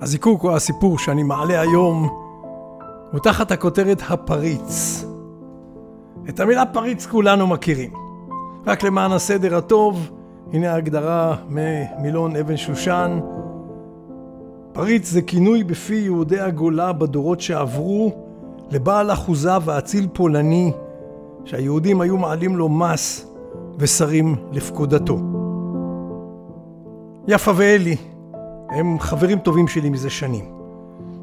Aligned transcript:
הזיקוק 0.00 0.44
או 0.44 0.56
הסיפור 0.56 0.98
שאני 0.98 1.22
מעלה 1.22 1.60
היום 1.60 2.08
הוא 3.12 3.20
תחת 3.20 3.52
הכותרת 3.52 4.02
הפריץ. 4.08 5.04
את 6.28 6.40
המילה 6.40 6.66
פריץ 6.66 7.06
כולנו 7.06 7.46
מכירים. 7.46 7.90
רק 8.66 8.82
למען 8.82 9.12
הסדר 9.12 9.56
הטוב, 9.56 10.10
הנה 10.52 10.72
ההגדרה 10.72 11.36
ממילון 11.48 12.36
אבן 12.36 12.56
שושן. 12.56 13.20
פריץ 14.72 15.10
זה 15.10 15.22
כינוי 15.22 15.64
בפי 15.64 15.94
יהודי 15.94 16.40
הגולה 16.40 16.92
בדורות 16.92 17.40
שעברו 17.40 18.12
לבעל 18.70 19.12
אחוזה 19.12 19.52
ואציל 19.64 20.08
פולני 20.12 20.72
שהיהודים 21.44 22.00
היו 22.00 22.16
מעלים 22.16 22.56
לו 22.56 22.68
מס 22.68 23.26
ושרים 23.78 24.36
לפקודתו. 24.52 25.18
יפה 27.28 27.52
ואלי 27.56 27.96
הם 28.70 29.00
חברים 29.00 29.38
טובים 29.38 29.68
שלי 29.68 29.90
מזה 29.90 30.10
שנים. 30.10 30.44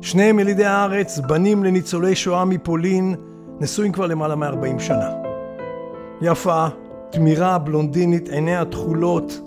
שניהם 0.01 0.39
ילידי 0.39 0.65
הארץ, 0.65 1.19
בנים 1.19 1.63
לניצולי 1.63 2.15
שואה 2.15 2.45
מפולין, 2.45 3.15
נשואים 3.59 3.91
כבר 3.91 4.05
למעלה 4.05 4.35
מ-40 4.35 4.79
שנה. 4.79 5.09
יפה, 6.21 6.67
תמירה, 7.09 7.57
בלונדינית, 7.57 8.29
עיניה 8.29 8.65
תכולות. 8.65 9.39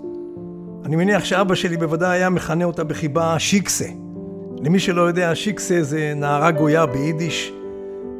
אני 0.85 0.95
מניח 0.95 1.23
שאבא 1.23 1.55
שלי 1.55 1.77
בוודאי 1.77 2.17
היה 2.17 2.29
מכנה 2.29 2.65
אותה 2.65 2.83
בחיבה 2.83 3.39
שיקסה. 3.39 3.85
למי 4.57 4.79
שלא 4.79 5.01
יודע, 5.01 5.35
שיקסה 5.35 5.83
זה 5.83 6.13
נערה 6.15 6.51
גויה 6.51 6.85
ביידיש, 6.85 7.53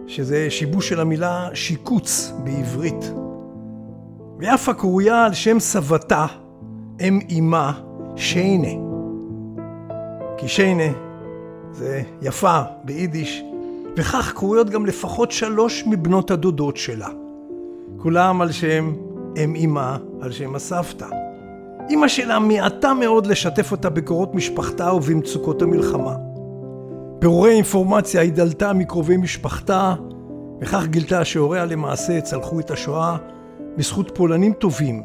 שזה 0.07 0.49
שיבוש 0.49 0.89
של 0.89 0.99
המילה 0.99 1.49
שיקוץ 1.53 2.33
בעברית. 2.43 3.13
ויפה 4.37 4.73
קרויה 4.73 5.25
על 5.25 5.33
שם 5.33 5.59
סבתה, 5.59 6.25
אם 6.99 7.19
אמה, 7.39 7.71
שיינה. 8.15 8.90
כי 10.41 10.47
שיינה 10.47 10.93
זה 11.71 12.01
יפה 12.21 12.61
ביידיש, 12.83 13.43
וכך 13.97 14.31
קרויות 14.35 14.69
גם 14.69 14.85
לפחות 14.85 15.31
שלוש 15.31 15.83
מבנות 15.87 16.31
הדודות 16.31 16.77
שלה. 16.77 17.07
כולם 17.97 18.41
על 18.41 18.51
שם 18.51 18.93
אם 19.37 19.55
אמה, 19.55 19.97
על 20.21 20.31
שם 20.31 20.55
הסבתא. 20.55 21.05
אמא 21.89 22.07
שלה 22.07 22.39
מיעטה 22.39 22.93
מאוד 22.93 23.25
לשתף 23.25 23.71
אותה 23.71 23.89
בקורות 23.89 24.35
משפחתה 24.35 24.93
ובמצוקות 24.93 25.61
המלחמה. 25.61 26.15
פירורי 27.19 27.51
אינפורמציה 27.51 28.21
היא 28.21 28.31
דלתה 28.31 28.73
מקרובי 28.73 29.17
משפחתה, 29.17 29.93
וכך 30.61 30.85
גילתה 30.85 31.25
שהוריה 31.25 31.65
למעשה 31.65 32.21
צלחו 32.21 32.59
את 32.59 32.71
השואה 32.71 33.17
בזכות 33.77 34.11
פולנים 34.15 34.53
טובים, 34.53 35.03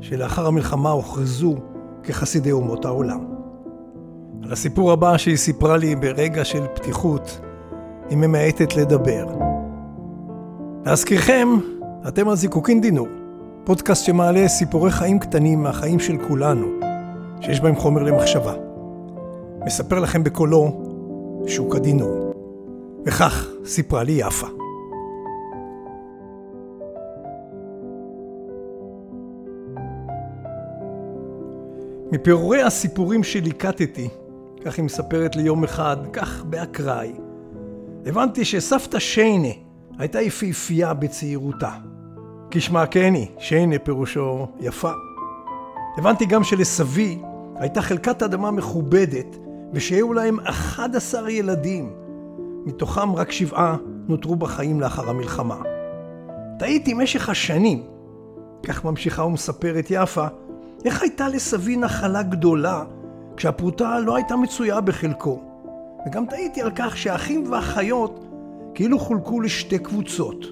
שלאחר 0.00 0.46
המלחמה 0.46 0.90
הוכרזו 0.90 1.56
כחסידי 2.02 2.52
אומות 2.52 2.84
העולם. 2.84 3.37
על 4.48 4.52
הסיפור 4.52 4.92
הבא 4.92 5.16
שהיא 5.16 5.36
סיפרה 5.36 5.76
לי 5.76 5.96
ברגע 5.96 6.44
של 6.44 6.66
פתיחות, 6.74 7.40
היא 8.10 8.18
ממעטת 8.18 8.76
לדבר. 8.76 9.26
להזכירכם, 10.86 11.48
אתם 12.08 12.28
על 12.28 12.36
זיקוקין 12.36 12.80
דינור, 12.80 13.08
פודקאסט 13.64 14.04
שמעלה 14.04 14.48
סיפורי 14.48 14.90
חיים 14.90 15.18
קטנים 15.18 15.62
מהחיים 15.62 16.00
של 16.00 16.16
כולנו, 16.28 16.66
שיש 17.40 17.60
בהם 17.60 17.76
חומר 17.76 18.02
למחשבה. 18.02 18.54
מספר 19.66 19.98
לכם 19.98 20.24
בקולו 20.24 20.82
שוק 21.46 21.76
הדינור. 21.76 22.32
וכך 23.06 23.46
סיפרה 23.64 24.02
לי 24.02 24.12
יפה. 24.12 24.46
מפירורי 32.12 32.62
הסיפורים 32.62 33.22
שליקטתי, 33.22 34.08
כך 34.68 34.76
היא 34.76 34.84
מספרת 34.84 35.36
לי 35.36 35.42
יום 35.42 35.64
אחד, 35.64 35.96
כך 36.12 36.44
באקראי. 36.44 37.12
הבנתי 38.06 38.44
שסבתא 38.44 38.98
שיינה 38.98 39.48
הייתה 39.98 40.20
יפהפייה 40.20 40.94
בצעירותה. 40.94 41.70
כשמה 42.50 42.86
כן 42.86 43.14
היא, 43.14 43.26
שיינה 43.38 43.78
פירושו 43.78 44.46
יפה. 44.60 44.90
הבנתי 45.96 46.26
גם 46.26 46.44
שלסבי 46.44 47.18
הייתה 47.56 47.82
חלקת 47.82 48.22
אדמה 48.22 48.50
מכובדת, 48.50 49.36
ושיהיו 49.72 50.12
להם 50.12 50.40
11 50.40 51.30
ילדים. 51.30 51.92
מתוכם 52.66 53.14
רק 53.14 53.32
שבעה 53.32 53.76
נותרו 54.08 54.36
בחיים 54.36 54.80
לאחר 54.80 55.10
המלחמה. 55.10 55.56
תהיתי 56.58 56.94
משך 56.94 57.28
השנים, 57.28 57.82
כך 58.62 58.84
ממשיכה 58.84 59.24
ומספרת 59.24 59.86
יפה, 59.90 60.26
איך 60.84 61.02
הייתה 61.02 61.28
לסבי 61.28 61.76
נחלה 61.76 62.22
גדולה 62.22 62.84
כשהפרוטה 63.38 63.98
לא 63.98 64.16
הייתה 64.16 64.36
מצויה 64.36 64.80
בחלקו. 64.80 65.40
וגם 66.06 66.26
טעיתי 66.26 66.62
על 66.62 66.70
כך 66.74 66.96
שהאחים 66.96 67.50
והאחיות 67.50 68.26
כאילו 68.74 68.98
חולקו 68.98 69.40
לשתי 69.40 69.78
קבוצות. 69.78 70.44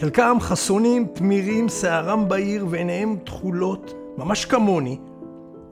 חלקם 0.00 0.36
חסונים, 0.40 1.06
תמירים, 1.06 1.68
שערם 1.68 2.28
בהיר 2.28 2.66
ועיניהם 2.70 3.16
תכולות, 3.24 3.94
ממש 4.16 4.44
כמוני, 4.44 4.98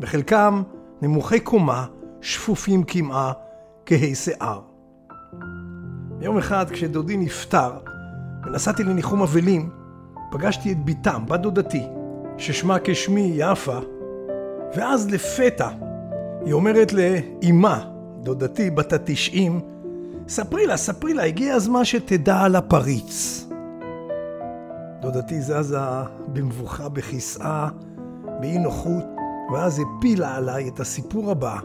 וחלקם 0.00 0.62
נמוכי 1.02 1.40
קומה, 1.40 1.86
שפופים 2.20 2.84
קמעה, 2.84 3.32
כהי 3.86 4.14
שיער. 4.14 4.60
יום 6.20 6.38
אחד 6.38 6.70
כשדודי 6.70 7.16
נפטר 7.16 7.70
ונסעתי 8.46 8.84
לניחום 8.84 9.22
אבלים, 9.22 9.70
פגשתי 10.30 10.72
את 10.72 10.84
בתם, 10.84 11.22
בת 11.26 11.40
דודתי, 11.40 11.82
ששמה 12.38 12.76
כשמי 12.84 13.32
יפה, 13.36 13.78
ואז 14.74 15.10
לפתע 15.10 15.68
היא 16.44 16.52
אומרת 16.52 16.92
לאימה, 16.92 17.84
דודתי 18.22 18.70
בת 18.70 18.92
התשעים, 18.92 19.60
ספרי 20.28 20.66
לה, 20.66 20.76
ספרי 20.76 21.14
לה, 21.14 21.24
הגיע 21.24 21.54
הזמן 21.54 21.84
שתדע 21.84 22.40
על 22.40 22.56
הפריץ. 22.56 23.46
דודתי 25.00 25.40
זזה 25.40 25.78
במבוכה 26.28 26.88
בכיסאה, 26.88 27.68
באי 28.40 28.58
נוחות, 28.58 29.04
ואז 29.52 29.80
הפילה 29.80 30.36
עליי 30.36 30.68
את 30.68 30.80
הסיפור 30.80 31.30
הבא, 31.30 31.56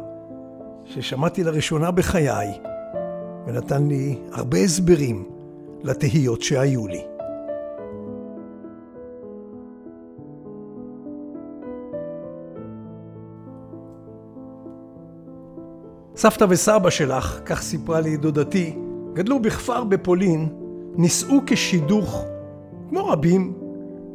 ששמעתי 0.85 1.43
לראשונה 1.43 1.91
בחיי, 1.91 2.53
ונתן 3.47 3.87
לי 3.87 4.17
הרבה 4.31 4.57
הסברים 4.57 5.25
לתהיות 5.83 6.41
שהיו 6.41 6.87
לי. 6.87 7.10
סבתא 16.21 16.45
וסבא 16.49 16.89
שלך, 16.89 17.39
כך 17.45 17.61
סיפרה 17.61 17.99
לי 17.99 18.17
דודתי, 18.17 18.77
גדלו 19.13 19.39
בכפר 19.39 19.83
בפולין, 19.83 20.49
נישאו 20.95 21.41
כשידוך, 21.47 22.25
כמו 22.89 23.07
רבים, 23.07 23.53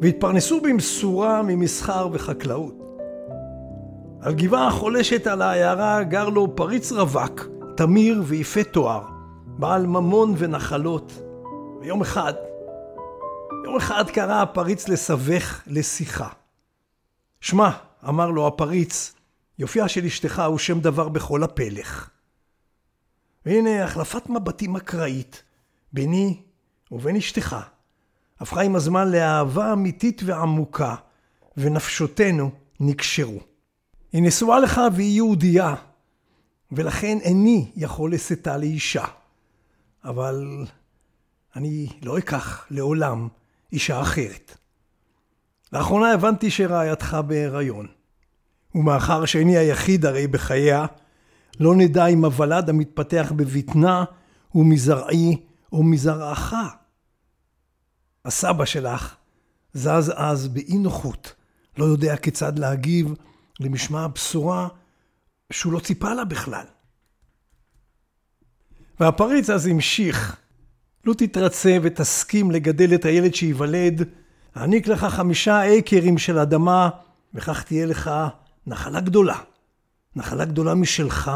והתפרנסו 0.03 0.61
במשורה 0.61 1.43
ממסחר 1.43 2.09
וחקלאות. 2.13 2.75
על 4.21 4.35
גבעה 4.35 4.69
החולשת 4.69 5.27
על 5.27 5.43
העיירה 5.43 6.03
גר 6.03 6.29
לו 6.29 6.57
פריץ 6.57 6.93
רווק, 6.93 7.47
תמיר 7.77 8.23
ויפה 8.27 8.65
תואר, 8.65 9.03
בעל 9.47 9.87
ממון 9.87 10.35
ונחלות. 10.39 11.23
ויום 11.81 12.01
אחד, 12.01 12.35
יום 13.65 13.77
אחד 13.77 14.11
קרא 14.11 14.43
הפריץ 14.43 14.89
לסבך 14.89 15.63
לשיחה. 15.67 16.29
שמע, 17.41 17.71
אמר 18.09 18.31
לו 18.31 18.47
הפריץ, 18.47 19.16
יופייה 19.59 19.89
של 19.89 20.05
אשתך 20.05 20.43
הוא 20.47 20.59
שם 20.59 20.81
דבר 20.81 21.09
בכל 21.09 21.43
הפלך. 21.43 22.11
והנה 23.47 23.85
החלפת 23.85 24.29
מבטים 24.29 24.77
אקראית 24.77 25.43
ביני 25.93 26.43
ובין 26.93 27.17
אשתך 27.17 27.57
הפכה 28.41 28.63
עם 28.63 28.77
הזמן 28.77 29.11
לאהבה 29.11 29.73
אמיתית 29.73 30.23
ועמוקה, 30.25 30.95
ונפשותינו 31.57 32.51
נקשרו. 32.81 33.41
היא 34.13 34.23
נשואה 34.23 34.61
לך 34.61 34.81
והיא 34.95 35.15
יהודייה, 35.17 35.75
ולכן 36.73 37.19
איני 37.21 37.73
יכול 37.77 38.15
לשאתה 38.15 38.57
לאישה. 38.57 39.05
אבל 40.05 40.67
אני 41.57 41.87
לא 42.03 42.19
אקח 42.19 42.67
לעולם 42.71 43.29
אישה 43.73 44.03
אחרת. 44.03 44.57
לאחרונה 45.73 46.13
הבנתי 46.13 46.51
שרעייתך 46.51 47.17
בהיריון. 47.27 47.87
ומאחר 48.77 49.25
שאיני 49.25 49.57
היחיד 49.57 50.07
הרי 50.07 50.27
בחייה, 50.27 50.87
לא 51.61 51.75
נדע 51.77 52.07
אם 52.07 52.25
הוולד 52.25 52.71
המתפתח 52.71 53.33
בבטנה 53.37 54.05
הוא 54.49 54.67
מזרעי 54.67 55.37
או 55.73 55.83
מזרעך. 55.83 56.55
הסבא 58.25 58.65
שלך 58.65 59.15
זז 59.75 60.13
אז 60.17 60.49
באי 60.49 60.79
נוחות, 60.79 61.35
לא 61.79 61.85
יודע 61.85 62.17
כיצד 62.17 62.59
להגיב 62.59 63.15
למשמע 63.61 64.01
הבשורה 64.05 64.69
שהוא 65.53 65.73
לא 65.73 65.81
ציפה 65.81 66.15
לה 66.15 66.25
בכלל. 66.25 66.65
והפריץ 69.01 69.51
אז 69.51 69.67
המשיך, 69.67 70.37
לו 71.05 71.15
תתרצה 71.15 71.79
ותסכים 71.83 72.51
לגדל 72.51 72.95
את 72.95 73.05
הילד 73.05 73.35
שייוולד, 73.35 74.03
אעניק 74.57 74.89
לך 74.89 75.05
חמישה 75.05 75.79
אקרים 75.79 76.19
של 76.19 76.39
אדמה, 76.39 76.89
וכך 77.35 77.63
תהיה 77.63 77.87
לך 77.87 78.11
נחלה 78.67 79.01
גדולה. 79.01 79.37
נחלה 80.17 80.45
גדולה 80.45 80.75
משלך, 80.75 81.31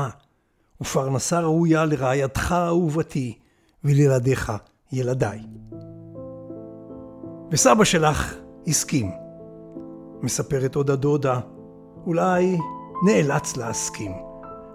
ופרנסה 0.80 1.40
ראויה 1.40 1.84
לרעייתך 1.84 2.52
אהובתי, 2.52 3.38
ולילדיך 3.84 4.52
ילדיי. 4.92 5.40
וסבא 7.50 7.84
שלך 7.84 8.34
הסכים. 8.66 9.10
מספרת 10.22 10.74
עוד 10.74 10.90
הדודה, 10.90 11.40
אולי 12.06 12.58
נאלץ 13.06 13.56
להסכים. 13.56 14.12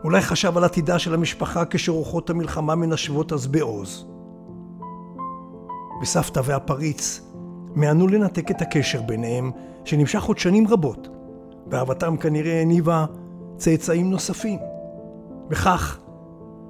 אולי 0.03 0.21
חשב 0.21 0.57
על 0.57 0.63
עתידה 0.63 0.99
של 0.99 1.13
המשפחה 1.13 1.63
כשרוחות 1.69 2.29
המלחמה 2.29 2.75
מנשבות 2.75 3.33
אז 3.33 3.47
בעוז. 3.47 4.07
וסבתא 6.01 6.41
והפריץ 6.45 7.21
מיענו 7.75 8.07
לנתק 8.07 8.51
את 8.51 8.61
הקשר 8.61 9.01
ביניהם, 9.01 9.51
שנמשך 9.85 10.23
עוד 10.23 10.37
שנים 10.37 10.67
רבות, 10.67 11.07
ואהבתם 11.67 12.17
כנראה 12.17 12.61
הניבה 12.61 13.05
צאצאים 13.57 14.09
נוספים. 14.09 14.59
וכך, 15.49 15.99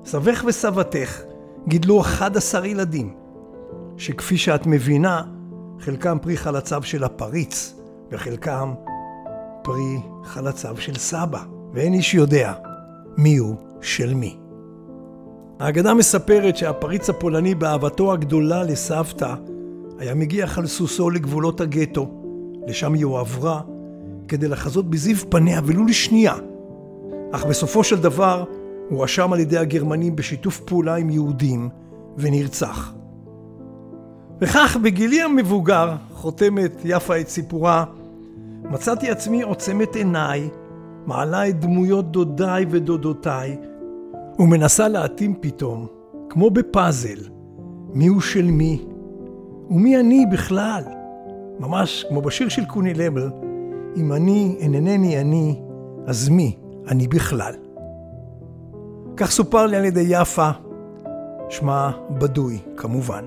סבך 0.06 0.44
וסבתך 0.48 1.22
גידלו 1.68 2.02
11 2.02 2.68
ילדים, 2.68 3.14
שכפי 3.98 4.38
שאת 4.38 4.68
מבינה, 4.68 5.22
חלקם 5.80 6.18
פרי 6.22 6.38
חלציו 6.38 6.84
של 6.84 7.04
הפריץ, 7.04 7.76
וחלקם 8.12 8.74
פרי 9.64 9.98
חלציו 10.24 10.78
של 10.78 10.96
סבא, 10.96 11.44
ואין 11.74 11.94
איש 11.94 12.14
יודע 12.14 12.54
מי 13.18 13.38
הוא 13.38 13.56
של 13.82 14.14
מי. 14.14 14.38
האגדה 15.60 15.94
מספרת 15.94 16.58
שהפריץ 16.58 17.10
הפולני 17.10 17.56
באהבתו 17.56 18.14
הגדולה 18.14 18.64
לסבתא 18.64 19.34
היה 20.00 20.16
מגיח 20.16 20.58
על 20.58 20.68
סוסו 20.68 21.10
לגבולות 21.10 21.62
הגטו, 21.62 22.08
לשם 22.68 22.94
היא 22.94 23.06
הועברה, 23.06 23.62
כדי 24.28 24.48
לחזות 24.48 24.90
בזיו 24.90 25.18
פניה 25.30 25.62
ולו 25.66 25.86
לשנייה. 25.86 26.36
אך 27.32 27.46
בסופו 27.46 27.84
של 27.84 28.02
דבר 28.02 28.44
הוא 28.90 28.98
הואשם 28.98 29.34
על 29.34 29.40
ידי 29.40 29.58
הגרמנים 29.58 30.16
בשיתוף 30.16 30.60
פעולה 30.60 30.96
עם 30.96 31.10
יהודים 31.10 31.70
ונרצח. 32.18 32.94
וכך 34.42 34.78
בגילי 34.84 35.22
המבוגר, 35.22 35.96
חותמת 36.14 36.82
יפה 36.86 37.20
את 37.20 37.28
סיפורה, 37.28 37.86
מצאתי 38.64 39.10
עצמי 39.10 39.42
עוצמת 39.42 39.96
עיניי, 39.96 40.50
מעלה 41.06 41.50
את 41.50 41.60
דמויות 41.60 42.12
דודיי 42.12 42.66
ודודותיי, 42.70 43.58
ומנסה 44.40 44.88
להתאים 44.88 45.36
פתאום, 45.42 45.88
כמו 46.30 46.50
בפאזל, 46.50 47.20
הוא 47.94 48.22
של 48.22 48.46
מי, 48.46 48.86
ומי 49.70 50.00
אני 50.00 50.26
בכלל. 50.32 50.84
ממש 51.60 52.06
כמו 52.10 52.22
בשיר 52.22 52.50
של 52.50 52.66
קוני 52.66 52.94
למל, 52.94 53.30
אם 53.96 54.14
אני 54.14 54.56
אינני 54.60 55.22
אני, 55.22 55.62
אז 56.08 56.30
מי 56.30 56.58
אני 56.88 57.08
בכלל. 57.08 57.54
כך 59.18 59.32
סופר 59.32 59.66
לי 59.66 59.78
על 59.78 59.86
ידי 59.86 60.06
יפה, 60.10 60.50
שמה 61.50 61.92
בדוי 62.10 62.60
כמובן. 62.78 63.26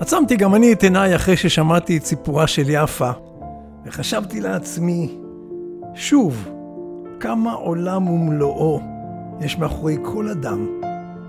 עצמתי 0.00 0.36
גם 0.36 0.54
אני 0.54 0.72
את 0.72 0.82
עיניי 0.82 1.16
אחרי 1.16 1.36
ששמעתי 1.36 1.96
את 1.96 2.04
סיפורה 2.04 2.46
של 2.46 2.64
יפה, 2.68 3.10
וחשבתי 3.84 4.40
לעצמי, 4.40 5.18
שוב, 5.94 6.48
כמה 7.20 7.52
עולם 7.52 8.08
ומלואו 8.08 8.80
יש 9.40 9.58
מאחורי 9.58 9.96
כל 10.02 10.28
אדם, 10.28 10.66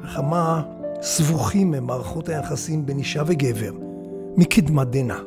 וכמה 0.03 0.61
סבוכים 1.01 1.73
הם 1.73 1.85
מערכות 1.85 2.29
היחסים 2.29 2.85
בין 2.85 2.97
אישה 2.97 3.23
וגבר, 3.25 3.71
מקדמת 4.37 4.87
דנא. 4.87 5.17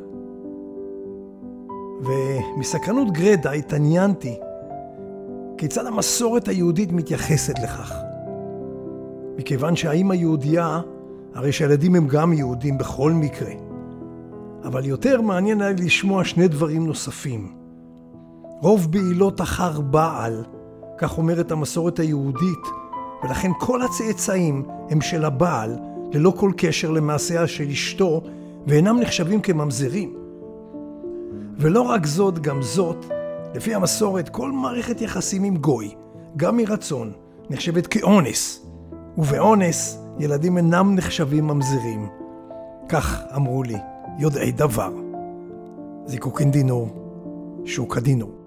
ומסקרנות 2.01 3.11
גרדה 3.11 3.51
התעניינתי 3.51 4.35
כיצד 5.57 5.85
המסורת 5.85 6.47
היהודית 6.47 6.91
מתייחסת 6.91 7.59
לכך. 7.59 7.93
מכיוון 9.37 9.75
שהאימא 9.75 10.13
יהודייה, 10.13 10.81
הרי 11.33 11.51
שהילדים 11.51 11.95
הם 11.95 12.07
גם 12.07 12.33
יהודים 12.33 12.77
בכל 12.77 13.11
מקרה. 13.11 13.51
אבל 14.63 14.85
יותר 14.85 15.21
מעניין 15.21 15.61
היה 15.61 15.71
לשמוע 15.71 16.23
שני 16.23 16.47
דברים 16.47 16.85
נוספים. 16.85 17.51
רוב 18.61 18.91
בעילות 18.91 19.41
אחר 19.41 19.81
בעל, 19.81 20.43
כך 20.97 21.17
אומרת 21.17 21.51
המסורת 21.51 21.99
היהודית, 21.99 22.80
ולכן 23.23 23.51
כל 23.59 23.81
הצאצאים 23.81 24.65
הם 24.89 25.01
של 25.01 25.25
הבעל, 25.25 25.77
ללא 26.13 26.33
כל 26.37 26.51
קשר 26.57 26.91
למעשיה 26.91 27.47
של 27.47 27.69
אשתו, 27.69 28.21
ואינם 28.67 28.99
נחשבים 28.99 29.41
כממזרים. 29.41 30.15
ולא 31.57 31.81
רק 31.81 32.05
זאת, 32.05 32.39
גם 32.39 32.61
זאת, 32.61 33.05
לפי 33.55 33.75
המסורת, 33.75 34.29
כל 34.29 34.51
מערכת 34.51 35.01
יחסים 35.01 35.43
עם 35.43 35.57
גוי, 35.57 35.95
גם 36.37 36.57
מרצון, 36.57 37.11
נחשבת 37.49 37.87
כאונס, 37.87 38.65
ובאונס 39.17 39.97
ילדים 40.19 40.57
אינם 40.57 40.95
נחשבים 40.95 41.47
ממזרים. 41.47 42.09
כך 42.89 43.21
אמרו 43.35 43.63
לי 43.63 43.77
יודעי 44.19 44.51
דבר. 44.51 44.93
זיקוקין 46.05 46.51
דינו, 46.51 46.89
שוק 47.65 47.97
הדינו. 47.97 48.40